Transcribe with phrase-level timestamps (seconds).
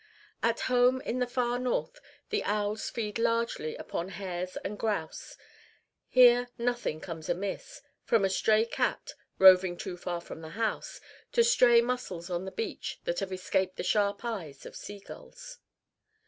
[0.41, 1.99] At home in the far north,
[2.31, 5.37] the owls feed largely upon hares and grouse;
[6.07, 11.01] here nothing comes amiss, from a stray cat, roving too far from the house,
[11.33, 15.59] to stray mussels on the beach that have escaped the sharp eyes of sea gulls.